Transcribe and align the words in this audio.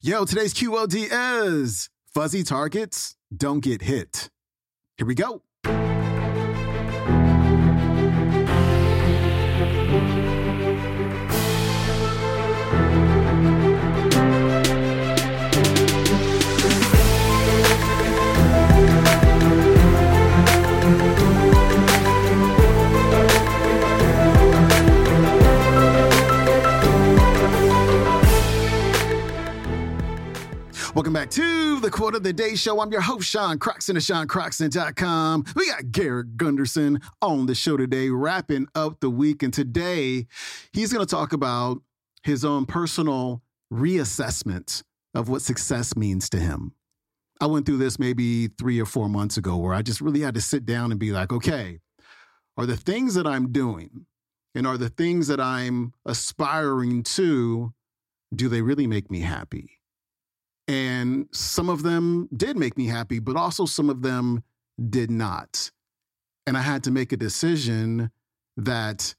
Yo, 0.00 0.24
today's 0.24 0.54
QOD 0.54 1.08
is 1.10 1.88
fuzzy 2.14 2.42
targets 2.42 3.16
don't 3.34 3.60
get 3.60 3.82
hit. 3.82 4.30
Here 4.96 5.06
we 5.06 5.14
go. 5.14 5.42
Welcome 30.94 31.14
back 31.14 31.30
to 31.30 31.80
the 31.80 31.90
Quote 31.90 32.14
of 32.14 32.22
the 32.22 32.34
Day 32.34 32.54
Show. 32.54 32.78
I'm 32.78 32.92
your 32.92 33.00
host, 33.00 33.26
Sean 33.26 33.58
Croxton 33.58 33.96
of 33.96 34.02
SeanCroxton.com. 34.02 35.44
We 35.56 35.70
got 35.70 35.90
Garrett 35.90 36.36
Gunderson 36.36 37.00
on 37.22 37.46
the 37.46 37.54
show 37.54 37.78
today, 37.78 38.10
wrapping 38.10 38.66
up 38.74 39.00
the 39.00 39.08
week. 39.08 39.42
And 39.42 39.54
today, 39.54 40.26
he's 40.74 40.92
going 40.92 41.04
to 41.04 41.10
talk 41.10 41.32
about 41.32 41.80
his 42.24 42.44
own 42.44 42.66
personal 42.66 43.40
reassessment 43.72 44.82
of 45.14 45.30
what 45.30 45.40
success 45.40 45.96
means 45.96 46.28
to 46.28 46.38
him. 46.38 46.74
I 47.40 47.46
went 47.46 47.64
through 47.64 47.78
this 47.78 47.98
maybe 47.98 48.48
three 48.48 48.78
or 48.78 48.86
four 48.86 49.08
months 49.08 49.38
ago 49.38 49.56
where 49.56 49.72
I 49.72 49.80
just 49.80 50.02
really 50.02 50.20
had 50.20 50.34
to 50.34 50.42
sit 50.42 50.66
down 50.66 50.90
and 50.90 51.00
be 51.00 51.10
like, 51.10 51.32
okay, 51.32 51.78
are 52.58 52.66
the 52.66 52.76
things 52.76 53.14
that 53.14 53.26
I'm 53.26 53.50
doing 53.50 54.04
and 54.54 54.66
are 54.66 54.76
the 54.76 54.90
things 54.90 55.28
that 55.28 55.40
I'm 55.40 55.94
aspiring 56.04 57.02
to, 57.04 57.72
do 58.34 58.50
they 58.50 58.60
really 58.60 58.86
make 58.86 59.10
me 59.10 59.20
happy? 59.20 59.78
And 60.68 61.26
some 61.32 61.68
of 61.68 61.82
them 61.82 62.28
did 62.34 62.56
make 62.56 62.76
me 62.76 62.86
happy, 62.86 63.18
but 63.18 63.36
also 63.36 63.66
some 63.66 63.90
of 63.90 64.02
them 64.02 64.44
did 64.88 65.10
not. 65.10 65.70
And 66.46 66.56
I 66.56 66.60
had 66.60 66.84
to 66.84 66.90
make 66.90 67.12
a 67.12 67.16
decision 67.16 68.10
that 68.56 69.14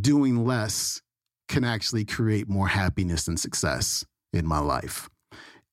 doing 0.00 0.44
less 0.44 1.02
can 1.48 1.64
actually 1.64 2.04
create 2.04 2.48
more 2.48 2.68
happiness 2.68 3.28
and 3.28 3.38
success 3.38 4.04
in 4.32 4.46
my 4.46 4.58
life. 4.58 5.08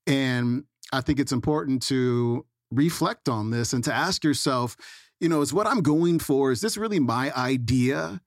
And 0.07 0.65
I 0.91 1.01
think 1.01 1.19
it's 1.19 1.31
important 1.31 1.81
to 1.83 2.45
reflect 2.71 3.29
on 3.29 3.51
this 3.51 3.73
and 3.73 3.83
to 3.83 3.93
ask 3.93 4.23
yourself, 4.23 4.75
you 5.19 5.29
know, 5.29 5.41
is 5.41 5.53
what 5.53 5.67
I'm 5.67 5.81
going 5.81 6.19
for, 6.19 6.51
is 6.51 6.61
this 6.61 6.77
really 6.77 6.99
my 6.99 7.31
idea? 7.35 8.21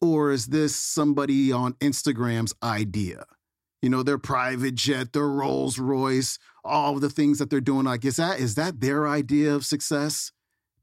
Or 0.00 0.30
is 0.30 0.46
this 0.46 0.76
somebody 0.76 1.50
on 1.50 1.72
Instagram's 1.74 2.54
idea? 2.62 3.24
You 3.82 3.88
know, 3.88 4.02
their 4.02 4.18
private 4.18 4.74
jet, 4.74 5.12
their 5.12 5.28
Rolls 5.28 5.78
Royce, 5.78 6.38
all 6.64 6.98
the 6.98 7.10
things 7.10 7.38
that 7.38 7.50
they're 7.50 7.60
doing. 7.60 7.84
Like, 7.84 8.04
is 8.04 8.16
that 8.16 8.40
is 8.40 8.54
that 8.56 8.80
their 8.80 9.08
idea 9.08 9.54
of 9.54 9.64
success? 9.64 10.32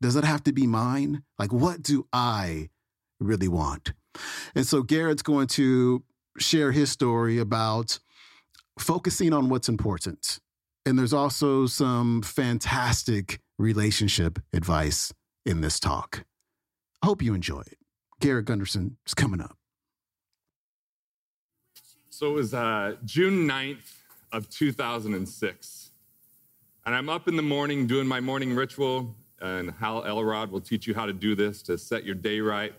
Does 0.01 0.15
it 0.15 0.23
have 0.23 0.43
to 0.43 0.53
be 0.53 0.67
mine? 0.67 1.23
Like, 1.39 1.53
what 1.53 1.81
do 1.81 2.07
I 2.11 2.69
really 3.19 3.47
want? 3.47 3.93
And 4.53 4.66
so 4.66 4.81
Garrett's 4.81 5.21
going 5.21 5.47
to 5.47 6.03
share 6.38 6.71
his 6.71 6.91
story 6.91 7.38
about 7.38 7.99
focusing 8.79 9.33
on 9.33 9.49
what's 9.49 9.69
important. 9.69 10.39
And 10.85 10.99
there's 10.99 11.13
also 11.13 11.66
some 11.66 12.21
fantastic 12.21 13.39
relationship 13.57 14.39
advice 14.53 15.13
in 15.45 15.61
this 15.61 15.79
talk. 15.79 16.25
I 17.01 17.07
hope 17.07 17.21
you 17.21 17.33
enjoy 17.33 17.61
it. 17.61 17.77
Garrett 18.19 18.45
Gunderson 18.45 18.97
is 19.05 19.13
coming 19.13 19.41
up. 19.41 19.57
So 22.16 22.30
it 22.30 22.33
was 22.33 22.53
uh, 22.53 22.95
June 23.03 23.45
9th 23.45 23.91
of 24.31 24.49
2006. 24.49 25.91
And 26.85 26.95
I'm 26.95 27.09
up 27.09 27.27
in 27.27 27.35
the 27.35 27.41
morning 27.41 27.88
doing 27.88 28.07
my 28.07 28.22
morning 28.22 28.55
ritual, 28.55 29.13
and 29.41 29.72
Hal 29.72 30.05
Elrod 30.05 30.49
will 30.49 30.61
teach 30.61 30.88
you 30.88 30.94
how 30.94 31.05
to 31.05 31.11
do 31.11 31.35
this 31.35 31.62
to 31.63 31.78
set 31.78 32.06
your 32.06 32.16
day 32.16 32.39
right. 32.39 32.73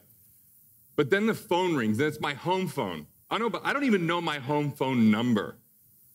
But 0.96 1.10
then 1.10 1.26
the 1.26 1.34
phone 1.34 1.76
rings, 1.76 1.98
and 1.98 2.08
it's 2.08 2.18
my 2.18 2.32
home 2.32 2.66
phone. 2.66 3.06
I 3.30 3.36
know, 3.36 3.50
but 3.50 3.60
I 3.62 3.74
don't 3.74 3.84
even 3.84 4.06
know 4.06 4.22
my 4.22 4.38
home 4.38 4.72
phone 4.72 5.10
number. 5.10 5.56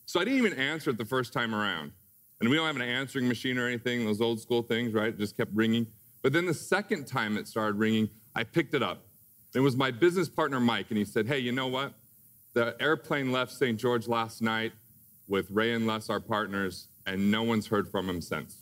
So 0.07 0.19
I 0.19 0.23
didn't 0.23 0.39
even 0.39 0.53
answer 0.53 0.89
it 0.89 0.97
the 0.97 1.05
first 1.05 1.31
time 1.31 1.53
around. 1.53 1.91
And 2.39 2.49
we 2.49 2.55
don't 2.55 2.65
have 2.65 2.75
an 2.75 2.81
answering 2.81 3.27
machine 3.27 3.59
or 3.59 3.67
anything, 3.67 4.03
those 4.03 4.19
old 4.19 4.41
school 4.41 4.63
things, 4.63 4.95
right? 4.95 5.09
It 5.09 5.19
just 5.19 5.37
kept 5.37 5.51
ringing. 5.53 5.85
But 6.23 6.33
then 6.33 6.47
the 6.47 6.55
second 6.55 7.05
time 7.05 7.37
it 7.37 7.47
started 7.47 7.77
ringing, 7.77 8.09
I 8.35 8.45
picked 8.45 8.73
it 8.73 8.81
up. 8.81 9.05
It 9.53 9.59
was 9.59 9.75
my 9.75 9.91
business 9.91 10.27
partner, 10.27 10.59
Mike, 10.59 10.87
and 10.89 10.97
he 10.97 11.05
said, 11.05 11.27
Hey, 11.27 11.37
you 11.37 11.51
know 11.51 11.67
what? 11.67 11.93
The 12.53 12.75
airplane 12.81 13.31
left 13.31 13.51
St. 13.51 13.79
George 13.79 14.07
last 14.07 14.41
night 14.41 14.73
with 15.27 15.49
Ray 15.49 15.73
and 15.73 15.87
Les, 15.87 16.09
our 16.09 16.19
partners, 16.19 16.87
and 17.05 17.31
no 17.31 17.43
one's 17.43 17.67
heard 17.67 17.87
from 17.87 18.09
him 18.09 18.21
since. 18.21 18.57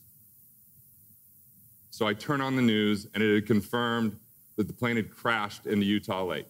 So 1.90 2.06
I 2.06 2.14
turn 2.14 2.40
on 2.40 2.56
the 2.56 2.62
news, 2.62 3.08
and 3.14 3.24
it 3.24 3.34
had 3.34 3.48
confirmed 3.48 4.18
that 4.58 4.68
the 4.68 4.74
plane 4.74 4.96
had 4.96 5.10
crashed 5.10 5.66
into 5.66 5.86
Utah 5.86 6.24
Lake. 6.24 6.48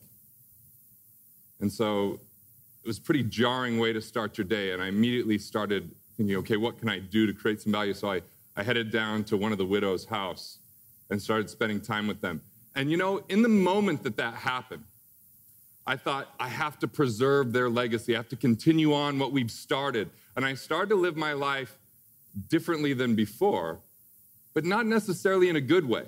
And 1.62 1.72
so 1.72 2.20
it 2.84 2.88
was 2.88 2.98
a 2.98 3.02
pretty 3.02 3.24
jarring 3.24 3.80
way 3.80 3.94
to 3.94 4.02
start 4.02 4.38
your 4.38 4.46
day. 4.46 4.72
And 4.72 4.82
I 4.82 4.88
immediately 4.88 5.38
started 5.38 5.92
thinking, 6.18 6.36
okay, 6.38 6.58
what 6.58 6.78
can 6.78 6.90
I 6.90 7.00
do 7.00 7.26
to 7.26 7.34
create 7.34 7.62
some 7.62 7.72
value? 7.72 7.94
So 7.94 8.12
I, 8.12 8.22
I 8.56 8.64
headed 8.64 8.92
down 8.92 9.24
to 9.26 9.38
one 9.38 9.52
of 9.52 9.58
the 9.58 9.66
widows' 9.66 10.06
house 10.06 10.60
and 11.10 11.22
started 11.22 11.50
spending 11.50 11.80
time 11.80 12.08
with 12.08 12.20
them. 12.22 12.42
And 12.76 12.92
you 12.92 12.98
know, 12.98 13.24
in 13.30 13.42
the 13.42 13.50
moment 13.50 14.04
that 14.04 14.18
that 14.18 14.36
happened, 14.36 14.84
I 15.86 15.96
thought, 15.96 16.28
I 16.40 16.50
have 16.50 16.78
to 16.80 16.88
preserve 16.88 17.52
their 17.52 17.70
legacy. 17.70 18.14
I 18.14 18.18
have 18.18 18.30
to 18.30 18.36
continue 18.36 18.94
on 18.94 19.18
what 19.18 19.32
we've 19.32 19.52
started. 19.52 20.10
And 20.36 20.46
I 20.46 20.54
started 20.54 20.90
to 20.90 20.96
live 20.96 21.18
my 21.18 21.34
life 21.34 21.78
differently 22.48 22.94
than 22.94 23.16
before, 23.16 23.80
but 24.54 24.66
not 24.66 24.86
necessarily 24.86 25.50
in 25.50 25.56
a 25.56 25.62
good 25.62 25.86
way. 25.86 26.06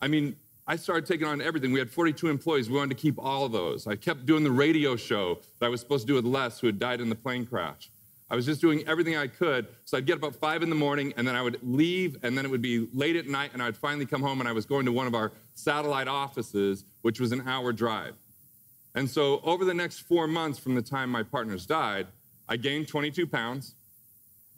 I 0.00 0.08
mean, 0.08 0.36
I 0.66 0.76
started 0.76 1.06
taking 1.06 1.26
on 1.26 1.40
everything. 1.40 1.72
We 1.72 1.78
had 1.78 1.90
42 1.90 2.28
employees. 2.28 2.70
We 2.70 2.76
wanted 2.76 2.96
to 2.96 3.02
keep 3.02 3.18
all 3.18 3.48
those. 3.48 3.86
I 3.86 3.96
kept 3.96 4.26
doing 4.26 4.44
the 4.44 4.50
radio 4.50 4.96
show 4.96 5.40
that 5.58 5.66
I 5.66 5.68
was 5.68 5.80
supposed 5.80 6.06
to 6.06 6.12
do 6.12 6.14
with 6.14 6.24
Les, 6.24 6.60
who 6.60 6.68
had 6.68 6.78
died 6.78 7.00
in 7.00 7.08
the 7.08 7.14
plane 7.14 7.44
crash. 7.44 7.90
I 8.30 8.34
was 8.34 8.46
just 8.46 8.62
doing 8.62 8.82
everything 8.88 9.14
I 9.14 9.26
could. 9.26 9.66
So 9.84 9.98
I'd 9.98 10.06
get 10.06 10.16
up 10.16 10.24
at 10.24 10.36
five 10.36 10.62
in 10.62 10.70
the 10.70 10.76
morning, 10.76 11.12
and 11.16 11.28
then 11.28 11.36
I 11.36 11.42
would 11.42 11.58
leave, 11.62 12.16
and 12.22 12.38
then 12.38 12.46
it 12.46 12.50
would 12.50 12.62
be 12.62 12.88
late 12.94 13.16
at 13.16 13.26
night, 13.26 13.50
and 13.52 13.62
I'd 13.62 13.76
finally 13.76 14.06
come 14.06 14.22
home, 14.22 14.40
and 14.40 14.48
I 14.48 14.52
was 14.52 14.64
going 14.64 14.86
to 14.86 14.92
one 14.92 15.06
of 15.06 15.14
our 15.14 15.32
satellite 15.54 16.08
offices, 16.08 16.84
which 17.02 17.20
was 17.20 17.32
an 17.32 17.46
hour 17.46 17.72
drive. 17.72 18.14
And 18.94 19.08
so 19.08 19.40
over 19.42 19.64
the 19.64 19.74
next 19.74 20.00
four 20.00 20.26
months 20.26 20.58
from 20.58 20.74
the 20.74 20.82
time 20.82 21.10
my 21.10 21.22
partners 21.22 21.66
died, 21.66 22.08
I 22.48 22.56
gained 22.56 22.88
22 22.88 23.26
pounds. 23.26 23.74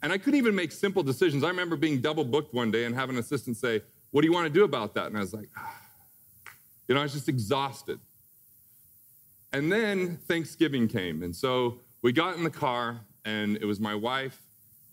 And 0.03 0.11
I 0.11 0.17
couldn't 0.17 0.37
even 0.37 0.55
make 0.55 0.71
simple 0.71 1.03
decisions. 1.03 1.43
I 1.43 1.47
remember 1.47 1.75
being 1.75 2.01
double 2.01 2.25
booked 2.25 2.53
one 2.53 2.69
day 2.69 2.85
and 2.85 2.93
having 2.93 3.15
an 3.15 3.21
assistant 3.21 3.57
say, 3.57 3.81
What 4.11 4.21
do 4.21 4.27
you 4.27 4.33
want 4.33 4.45
to 4.45 4.53
do 4.53 4.63
about 4.63 4.93
that? 4.95 5.07
And 5.07 5.17
I 5.17 5.21
was 5.21 5.33
like, 5.33 5.49
ah. 5.57 5.81
You 6.87 6.95
know, 6.95 7.01
I 7.01 7.03
was 7.03 7.13
just 7.13 7.29
exhausted. 7.29 7.99
And 9.53 9.71
then 9.71 10.17
Thanksgiving 10.27 10.87
came. 10.87 11.23
And 11.23 11.35
so 11.35 11.79
we 12.01 12.11
got 12.11 12.35
in 12.37 12.43
the 12.43 12.51
car, 12.51 12.99
and 13.23 13.57
it 13.57 13.65
was 13.65 13.79
my 13.79 13.95
wife 13.95 14.39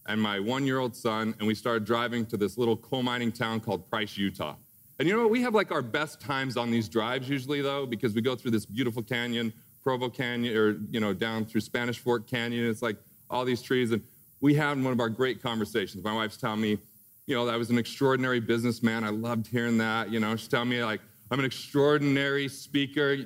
and 0.07 0.21
my 0.21 0.41
one 0.41 0.67
year 0.67 0.79
old 0.79 0.97
son, 0.97 1.35
and 1.39 1.47
we 1.47 1.55
started 1.55 1.85
driving 1.85 2.25
to 2.27 2.37
this 2.37 2.57
little 2.57 2.77
coal 2.77 3.03
mining 3.03 3.33
town 3.33 3.61
called 3.61 3.89
Price, 3.91 4.17
Utah. 4.17 4.55
And 4.99 5.09
you 5.09 5.15
know 5.17 5.23
what? 5.23 5.31
We 5.31 5.43
have 5.43 5.55
like 5.55 5.73
our 5.73 5.83
best 5.83 6.21
times 6.21 6.57
on 6.57 6.71
these 6.71 6.89
drives 6.89 7.29
usually, 7.29 7.61
though, 7.61 7.87
because 7.87 8.15
we 8.15 8.21
go 8.21 8.37
through 8.37 8.53
this 8.53 8.67
beautiful 8.67 9.03
canyon, 9.03 9.53
Provo 9.83 10.09
Canyon, 10.09 10.57
or, 10.57 10.79
you 10.91 11.01
know, 11.01 11.13
down 11.13 11.45
through 11.45 11.63
Spanish 11.63 11.99
Fork 11.99 12.29
Canyon. 12.29 12.69
It's 12.69 12.83
like 12.83 12.97
all 13.29 13.45
these 13.45 13.63
trees. 13.63 13.91
And 13.91 14.03
we 14.41 14.55
had 14.55 14.83
one 14.83 14.93
of 14.93 15.01
our 15.01 15.09
great 15.09 15.43
conversations. 15.43 16.05
My 16.05 16.15
wife's 16.15 16.37
telling 16.37 16.61
me, 16.61 16.79
you 17.27 17.35
know, 17.35 17.49
I 17.49 17.57
was 17.57 17.71
an 17.71 17.79
extraordinary 17.79 18.41
businessman. 18.41 19.05
I 19.05 19.11
loved 19.11 19.47
hearing 19.47 19.79
that. 19.79 20.11
You 20.11 20.21
know, 20.21 20.37
she's 20.37 20.49
telling 20.49 20.69
me, 20.69 20.85
like, 20.85 21.01
I'm 21.31 21.39
an 21.39 21.45
extraordinary 21.45 22.49
speaker. 22.49 23.17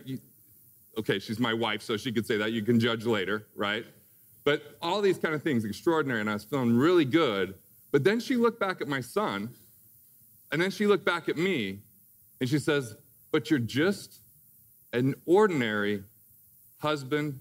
Okay, 0.99 1.19
she's 1.19 1.41
my 1.41 1.53
wife, 1.53 1.83
so 1.83 1.97
she 1.97 2.13
could 2.13 2.27
say 2.27 2.37
that. 2.37 2.53
You 2.53 2.63
can 2.63 2.79
judge 2.79 3.05
later, 3.05 3.47
right? 3.55 3.85
But 4.45 4.77
all 4.81 5.01
these 5.01 5.19
kind 5.19 5.35
of 5.35 5.43
things, 5.43 5.65
extraordinary. 5.65 6.21
And 6.21 6.31
I 6.31 6.35
was 6.35 6.45
feeling 6.45 6.77
really 6.77 7.05
good. 7.05 7.55
But 7.91 8.05
then 8.05 8.21
she 8.21 8.37
looked 8.37 8.61
back 8.61 8.81
at 8.81 8.89
my 8.89 9.01
son 9.01 9.51
and 10.53 10.61
then 10.61 10.71
she 10.71 10.87
looked 10.87 11.05
back 11.05 11.29
at 11.29 11.37
me 11.37 11.81
and 12.41 12.49
she 12.49 12.59
says, 12.59 12.97
But 13.33 13.51
you're 13.51 13.59
just 13.59 14.21
an 14.93 15.15
ordinary 15.27 16.05
husband 16.79 17.41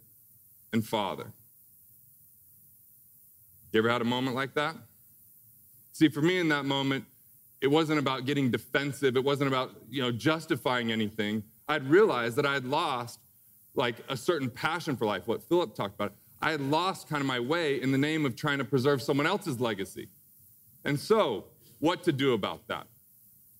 and 0.74 0.86
father. 0.86 1.32
You 3.72 3.80
ever 3.80 3.90
had 3.90 4.02
a 4.02 4.06
moment 4.06 4.36
like 4.36 4.54
that? 4.56 4.76
See, 5.92 6.08
for 6.08 6.22
me 6.22 6.40
in 6.40 6.50
that 6.50 6.64
moment, 6.64 7.06
it 7.62 7.68
wasn't 7.68 8.00
about 8.00 8.26
getting 8.26 8.50
defensive. 8.50 9.18
It 9.18 9.24
wasn't 9.24 9.50
about, 9.50 9.72
you 9.90 10.02
know, 10.02 10.12
justifying 10.12 10.92
anything. 10.92 11.44
I'd 11.68 11.90
realized 11.90 12.38
that 12.38 12.46
I 12.46 12.54
had 12.54 12.66
lost 12.66 13.20
like 13.76 13.98
a 14.08 14.16
certain 14.16 14.50
passion 14.50 14.96
for 14.96 15.06
life, 15.06 15.28
what 15.28 15.44
Philip 15.44 15.76
talked 15.76 15.96
about. 15.96 16.14
I 16.42 16.52
had 16.52 16.62
lost 16.62 17.10
kind 17.10 17.22
of 17.22 17.28
my 17.28 17.40
way 17.40 17.82
in 17.82 17.92
the 17.92 17.98
name 17.98 18.26
of 18.26 18.36
trying 18.36 18.60
to 18.60 18.66
preserve 18.66 19.02
someone 19.02 19.26
else's 19.26 19.60
legacy. 19.60 20.10
And 20.84 21.00
so, 21.00 21.46
what 21.80 22.04
to 22.04 22.12
do 22.12 22.34
about 22.34 22.68
that? 22.68 22.88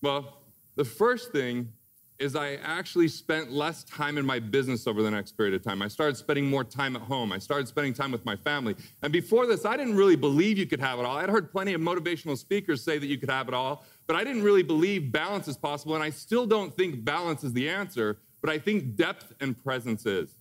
Well, 0.02 0.38
the 0.76 0.84
first 0.84 1.32
thing 1.32 1.72
is 2.18 2.34
I 2.34 2.54
actually 2.54 3.08
spent 3.08 3.52
less 3.52 3.84
time 3.84 4.16
in 4.16 4.24
my 4.24 4.38
business 4.38 4.86
over 4.86 5.02
the 5.02 5.10
next 5.10 5.32
period 5.32 5.54
of 5.54 5.62
time. 5.62 5.82
I 5.82 5.88
started 5.88 6.16
spending 6.16 6.46
more 6.46 6.64
time 6.64 6.96
at 6.96 7.02
home. 7.02 7.30
I 7.30 7.38
started 7.38 7.68
spending 7.68 7.92
time 7.92 8.10
with 8.10 8.24
my 8.24 8.36
family. 8.36 8.74
And 9.02 9.12
before 9.12 9.46
this, 9.46 9.66
I 9.66 9.76
didn't 9.76 9.96
really 9.96 10.16
believe 10.16 10.56
you 10.56 10.66
could 10.66 10.80
have 10.80 10.98
it 10.98 11.04
all. 11.04 11.18
I'd 11.18 11.28
heard 11.28 11.50
plenty 11.50 11.74
of 11.74 11.80
motivational 11.80 12.38
speakers 12.38 12.82
say 12.82 12.98
that 12.98 13.06
you 13.06 13.18
could 13.18 13.30
have 13.30 13.48
it 13.48 13.54
all, 13.54 13.84
but 14.06 14.16
I 14.16 14.24
didn't 14.24 14.42
really 14.42 14.62
believe 14.62 15.12
balance 15.12 15.46
is 15.46 15.58
possible. 15.58 15.94
And 15.94 16.02
I 16.02 16.10
still 16.10 16.46
don't 16.46 16.74
think 16.74 17.04
balance 17.04 17.44
is 17.44 17.52
the 17.52 17.68
answer, 17.68 18.18
but 18.40 18.48
I 18.48 18.58
think 18.58 18.96
depth 18.96 19.34
and 19.40 19.62
presence 19.62 20.06
is. 20.06 20.36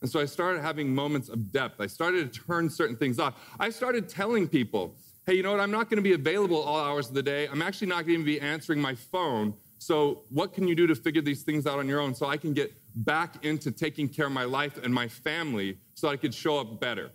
And 0.00 0.10
so 0.10 0.18
I 0.18 0.24
started 0.24 0.62
having 0.62 0.92
moments 0.92 1.28
of 1.28 1.52
depth. 1.52 1.80
I 1.80 1.86
started 1.86 2.32
to 2.32 2.40
turn 2.40 2.68
certain 2.68 2.96
things 2.96 3.20
off. 3.20 3.34
I 3.60 3.70
started 3.70 4.08
telling 4.08 4.48
people, 4.48 4.96
hey, 5.26 5.34
you 5.34 5.42
know 5.42 5.52
what? 5.52 5.60
I'm 5.60 5.70
not 5.70 5.88
going 5.88 5.96
to 5.98 6.02
be 6.02 6.14
available 6.14 6.60
all 6.60 6.80
hours 6.80 7.08
of 7.08 7.14
the 7.14 7.22
day. 7.22 7.46
I'm 7.46 7.62
actually 7.62 7.88
not 7.88 8.06
going 8.06 8.18
to 8.18 8.24
be 8.24 8.40
answering 8.40 8.80
my 8.80 8.94
phone 8.94 9.54
so, 9.82 10.22
what 10.28 10.54
can 10.54 10.68
you 10.68 10.76
do 10.76 10.86
to 10.86 10.94
figure 10.94 11.22
these 11.22 11.42
things 11.42 11.66
out 11.66 11.80
on 11.80 11.88
your 11.88 11.98
own 11.98 12.14
so 12.14 12.26
I 12.26 12.36
can 12.36 12.52
get 12.52 12.72
back 12.94 13.44
into 13.44 13.72
taking 13.72 14.08
care 14.08 14.26
of 14.26 14.32
my 14.32 14.44
life 14.44 14.78
and 14.80 14.94
my 14.94 15.08
family 15.08 15.76
so 15.94 16.06
I 16.06 16.16
could 16.16 16.32
show 16.32 16.60
up 16.60 16.78
better? 16.78 17.10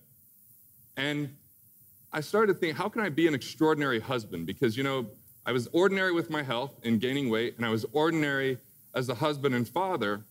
And 0.98 1.34
I 2.12 2.20
started 2.20 2.52
to 2.52 2.60
think, 2.60 2.76
how 2.76 2.90
can 2.90 3.02
I 3.04 3.08
be 3.08 3.26
an 3.26 3.34
extraordinary 3.34 4.02
husband? 4.02 4.48
Because, 4.48 4.76
you 4.76 4.84
know, 4.84 5.06
I 5.46 5.54
was 5.54 5.70
ordinary 5.72 6.12
with 6.12 6.30
my 6.30 6.44
health 6.44 6.74
and 6.84 7.00
gaining 7.00 7.30
weight, 7.30 7.56
and 7.56 7.66
I 7.66 7.70
was 7.70 7.86
ordinary 7.94 8.58
as 8.94 9.08
a 9.08 9.16
husband 9.16 9.56
and 9.56 9.66
father. 9.66 10.26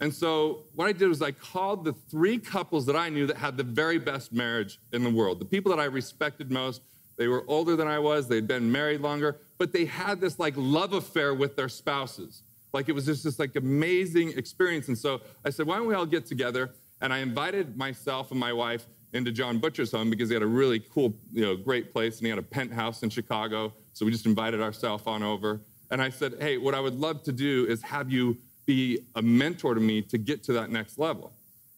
And 0.00 0.12
so, 0.12 0.64
what 0.74 0.88
I 0.88 0.92
did 0.92 1.06
was 1.06 1.22
I 1.22 1.30
called 1.30 1.84
the 1.84 1.92
three 1.92 2.38
couples 2.38 2.84
that 2.86 2.96
I 2.96 3.10
knew 3.10 3.28
that 3.28 3.36
had 3.36 3.56
the 3.56 3.62
very 3.62 3.98
best 3.98 4.32
marriage 4.32 4.80
in 4.92 5.04
the 5.04 5.10
world, 5.10 5.38
the 5.38 5.44
people 5.44 5.70
that 5.70 5.80
I 5.80 5.84
respected 5.84 6.50
most. 6.50 6.82
They 7.16 7.28
were 7.28 7.44
older 7.48 7.76
than 7.76 7.88
I 7.88 7.98
was, 7.98 8.28
they'd 8.28 8.46
been 8.46 8.70
married 8.70 9.00
longer 9.00 9.40
but 9.58 9.72
they 9.72 9.84
had 9.84 10.20
this 10.20 10.38
like 10.38 10.54
love 10.56 10.92
affair 10.92 11.34
with 11.34 11.56
their 11.56 11.68
spouses. 11.68 12.42
Like 12.72 12.88
it 12.88 12.92
was 12.92 13.06
just 13.06 13.24
this 13.24 13.38
like 13.38 13.56
amazing 13.56 14.32
experience. 14.36 14.88
And 14.88 14.98
so 14.98 15.20
I 15.44 15.50
said, 15.50 15.66
why 15.66 15.76
don't 15.76 15.86
we 15.86 15.94
all 15.94 16.06
get 16.06 16.26
together? 16.26 16.70
And 17.00 17.12
I 17.12 17.18
invited 17.18 17.76
myself 17.76 18.30
and 18.30 18.40
my 18.40 18.52
wife 18.52 18.86
into 19.12 19.32
John 19.32 19.58
Butcher's 19.58 19.92
home 19.92 20.10
because 20.10 20.28
he 20.28 20.34
had 20.34 20.42
a 20.42 20.46
really 20.46 20.80
cool, 20.80 21.14
you 21.32 21.42
know, 21.42 21.56
great 21.56 21.92
place 21.92 22.18
and 22.18 22.26
he 22.26 22.30
had 22.30 22.38
a 22.38 22.42
penthouse 22.42 23.02
in 23.02 23.10
Chicago. 23.10 23.72
So 23.92 24.04
we 24.04 24.12
just 24.12 24.26
invited 24.26 24.60
ourselves 24.60 25.04
on 25.06 25.22
over. 25.22 25.60
And 25.90 26.02
I 26.02 26.10
said, 26.10 26.34
hey, 26.40 26.58
what 26.58 26.74
I 26.74 26.80
would 26.80 26.98
love 26.98 27.22
to 27.24 27.32
do 27.32 27.66
is 27.66 27.82
have 27.82 28.10
you 28.10 28.36
be 28.66 28.98
a 29.14 29.22
mentor 29.22 29.74
to 29.74 29.80
me 29.80 30.02
to 30.02 30.18
get 30.18 30.42
to 30.44 30.52
that 30.54 30.70
next 30.70 30.98
level. 30.98 31.32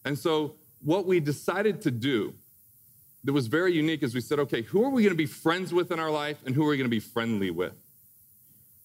And 0.04 0.18
so 0.18 0.54
what 0.82 1.04
we 1.04 1.20
decided 1.20 1.82
to 1.82 1.90
do 1.90 2.32
that 3.28 3.34
was 3.34 3.46
very 3.46 3.74
unique 3.74 4.02
is 4.02 4.14
we 4.14 4.22
said, 4.22 4.38
okay, 4.38 4.62
who 4.62 4.82
are 4.82 4.88
we 4.88 5.02
going 5.02 5.12
to 5.12 5.14
be 5.14 5.26
friends 5.26 5.74
with 5.74 5.92
in 5.92 6.00
our 6.00 6.10
life 6.10 6.38
and 6.46 6.54
who 6.54 6.64
are 6.64 6.70
we 6.70 6.78
going 6.78 6.86
to 6.86 6.90
be 6.90 6.98
friendly 6.98 7.50
with? 7.50 7.74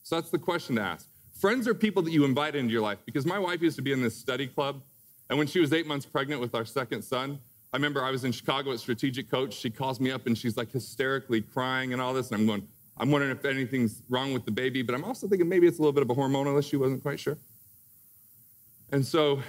So 0.02 0.16
that's 0.16 0.32
the 0.32 0.38
question 0.38 0.76
to 0.76 0.82
ask. 0.82 1.08
Friends 1.40 1.66
are 1.66 1.74
people 1.74 2.04
that 2.04 2.12
you 2.12 2.26
invite 2.26 2.54
into 2.54 2.74
your 2.74 2.82
life 2.82 2.98
because 3.06 3.26
my 3.26 3.40
wife 3.40 3.62
used 3.62 3.78
to 3.78 3.82
be 3.82 3.94
in 3.94 4.02
this 4.04 4.18
study 4.18 4.46
club. 4.46 4.82
And 5.30 5.38
when 5.38 5.48
she 5.48 5.62
was 5.62 5.72
eight 5.72 5.88
months 5.88 6.06
pregnant 6.06 6.42
with 6.42 6.56
our 6.56 6.66
second 6.66 7.04
son, 7.04 7.40
I 7.72 7.78
remember 7.78 8.04
I 8.04 8.12
was 8.12 8.26
in 8.26 8.34
Chicago 8.34 8.74
at 8.74 8.82
Strategic 8.82 9.32
Coach. 9.32 9.54
She 9.54 9.70
calls 9.70 10.02
me 10.02 10.12
up 10.12 10.28
and 10.28 10.38
she's 10.38 10.58
like 10.58 10.74
hysterically 10.74 11.40
crying 11.40 11.94
and 11.94 12.02
all 12.02 12.14
this. 12.14 12.30
And 12.30 12.42
I'm 12.42 12.46
going, 12.46 12.68
I'm 12.98 13.12
wondering 13.12 13.32
if 13.32 13.46
anything's 13.46 14.02
wrong 14.10 14.34
with 14.34 14.44
the 14.44 14.52
baby, 14.52 14.82
but 14.82 14.94
I'm 14.94 15.06
also 15.06 15.26
thinking 15.30 15.48
maybe 15.48 15.68
it's 15.68 15.80
a 15.80 15.82
little 15.82 15.94
bit 15.94 16.04
of 16.04 16.10
a 16.10 16.16
hormonal 16.16 16.60
issue. 16.60 16.82
Wasn't 16.82 17.02
quite 17.02 17.22
sure. 17.22 17.38
And 18.92 19.06
so 19.06 19.42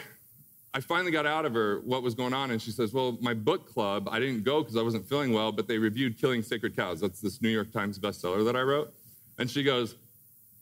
I 0.76 0.81
finally 0.81 1.12
got 1.12 1.25
out 1.25 1.44
of 1.44 1.55
her 1.55 1.81
what 1.85 2.03
was 2.03 2.15
going 2.15 2.35
on, 2.35 2.50
and 2.50 2.61
she 2.61 2.73
says, 2.73 2.93
Well, 2.93 3.17
my 3.21 3.32
book 3.32 3.73
club, 3.73 4.09
I 4.11 4.19
didn't 4.19 4.43
go 4.43 4.61
because 4.61 4.76
I 4.76 4.82
wasn't 4.82 5.09
feeling 5.09 5.32
well, 5.32 5.53
but 5.53 5.69
they 5.69 5.79
reviewed 5.79 6.19
Killing 6.19 6.43
Sacred 6.43 6.75
Cows. 6.75 7.00
That's 7.00 7.21
this 7.21 7.41
New 7.41 7.49
York 7.49 7.73
Times 7.73 7.97
bestseller 7.97 8.44
that 8.44 8.56
I 8.56 8.61
wrote. 8.62 8.93
And 9.38 9.49
she 9.49 9.62
goes, 9.62 9.94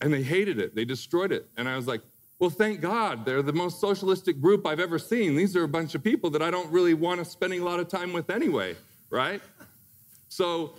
And 0.03 0.13
they 0.13 0.23
hated 0.23 0.59
it, 0.59 0.75
they 0.75 0.85
destroyed 0.85 1.33
it. 1.33 1.49
And 1.57 1.67
I 1.67 1.77
was 1.77 1.87
like, 1.87 2.03
Well, 2.39 2.51
thank 2.51 2.83
God, 2.83 3.25
they're 3.25 3.41
the 3.41 3.55
most 3.55 3.81
socialistic 3.81 4.39
group 4.39 4.67
I've 4.67 4.81
ever 4.81 4.99
seen. 4.99 5.35
These 5.35 5.57
are 5.57 5.65
a 5.65 5.69
bunch 5.69 5.95
of 5.95 6.05
people 6.05 6.29
that 6.31 6.43
I 6.43 6.51
don't 6.51 6.71
really 6.71 6.95
want 6.95 7.21
to 7.21 7.25
spending 7.25 7.63
a 7.63 7.65
lot 7.65 7.81
of 7.81 7.89
time 7.89 8.13
with 8.13 8.29
anyway, 8.29 8.77
right? 9.09 9.41
So 10.29 10.75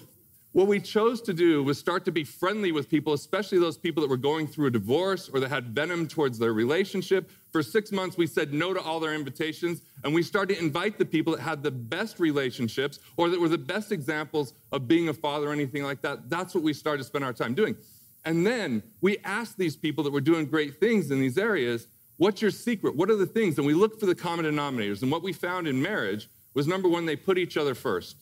what 0.53 0.67
we 0.67 0.79
chose 0.79 1.19
to 1.23 1.33
do 1.33 1.63
was 1.63 1.79
start 1.79 2.05
to 2.05 2.11
be 2.11 2.23
friendly 2.23 2.71
with 2.71 2.87
people, 2.87 3.13
especially 3.13 3.57
those 3.57 3.77
people 3.77 4.01
that 4.01 4.09
were 4.09 4.17
going 4.17 4.47
through 4.47 4.67
a 4.67 4.71
divorce 4.71 5.27
or 5.27 5.39
that 5.39 5.49
had 5.49 5.69
venom 5.69 6.07
towards 6.07 6.37
their 6.37 6.53
relationship. 6.53 7.31
For 7.51 7.63
six 7.63 7.91
months, 7.91 8.17
we 8.17 8.27
said 8.27 8.53
no 8.53 8.71
to 8.71 8.79
all 8.79 8.99
their 8.99 9.15
invitations, 9.15 9.81
and 10.03 10.13
we 10.13 10.21
started 10.21 10.55
to 10.55 10.63
invite 10.63 10.99
the 10.99 11.05
people 11.05 11.35
that 11.35 11.41
had 11.41 11.63
the 11.63 11.71
best 11.71 12.19
relationships 12.19 12.99
or 13.17 13.29
that 13.29 13.39
were 13.39 13.49
the 13.49 13.57
best 13.57 13.91
examples 13.91 14.53
of 14.71 14.87
being 14.87 15.09
a 15.09 15.13
father 15.13 15.49
or 15.49 15.53
anything 15.53 15.83
like 15.83 16.01
that. 16.01 16.29
That's 16.29 16.53
what 16.53 16.63
we 16.63 16.73
started 16.73 16.99
to 16.99 17.07
spend 17.07 17.25
our 17.25 17.33
time 17.33 17.55
doing. 17.55 17.75
And 18.23 18.45
then 18.45 18.83
we 19.01 19.17
asked 19.23 19.57
these 19.57 19.75
people 19.75 20.03
that 20.03 20.13
were 20.13 20.21
doing 20.21 20.45
great 20.45 20.79
things 20.79 21.09
in 21.09 21.19
these 21.19 21.39
areas, 21.39 21.87
what's 22.17 22.43
your 22.43 22.51
secret? 22.51 22.95
What 22.95 23.09
are 23.09 23.15
the 23.15 23.25
things? 23.25 23.57
And 23.57 23.65
we 23.65 23.73
looked 23.73 23.99
for 23.99 24.05
the 24.05 24.15
common 24.15 24.45
denominators. 24.45 25.01
And 25.01 25.11
what 25.11 25.23
we 25.23 25.33
found 25.33 25.67
in 25.67 25.81
marriage 25.81 26.29
was 26.53 26.67
number 26.67 26.87
one, 26.87 27.07
they 27.07 27.15
put 27.15 27.39
each 27.39 27.57
other 27.57 27.73
first. 27.73 28.17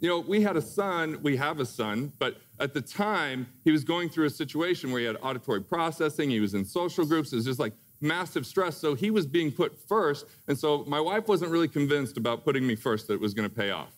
You 0.00 0.08
know, 0.08 0.20
we 0.20 0.40
had 0.40 0.56
a 0.56 0.62
son, 0.62 1.18
we 1.22 1.36
have 1.36 1.60
a 1.60 1.66
son, 1.66 2.12
but 2.18 2.38
at 2.58 2.74
the 2.74 2.80
time, 2.80 3.46
he 3.64 3.70
was 3.70 3.84
going 3.84 4.08
through 4.08 4.26
a 4.26 4.30
situation 4.30 4.90
where 4.90 5.00
he 5.00 5.06
had 5.06 5.16
auditory 5.22 5.62
processing, 5.62 6.30
he 6.30 6.40
was 6.40 6.54
in 6.54 6.64
social 6.64 7.04
groups, 7.04 7.32
it 7.32 7.36
was 7.36 7.44
just 7.44 7.60
like 7.60 7.74
massive 8.00 8.46
stress. 8.46 8.76
So 8.76 8.94
he 8.94 9.10
was 9.10 9.26
being 9.26 9.52
put 9.52 9.78
first. 9.88 10.26
And 10.48 10.58
so 10.58 10.84
my 10.86 11.00
wife 11.00 11.28
wasn't 11.28 11.50
really 11.50 11.68
convinced 11.68 12.16
about 12.16 12.44
putting 12.44 12.66
me 12.66 12.76
first 12.76 13.06
that 13.08 13.14
it 13.14 13.20
was 13.20 13.34
going 13.34 13.48
to 13.48 13.54
pay 13.54 13.70
off. 13.70 13.92